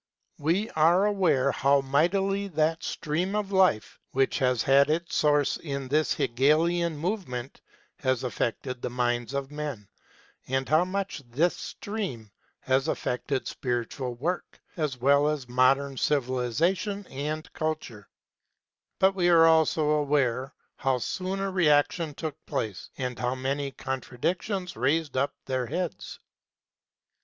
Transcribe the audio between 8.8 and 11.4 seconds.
the minds of men, and how much